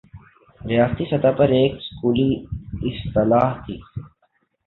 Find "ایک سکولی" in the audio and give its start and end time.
1.57-2.29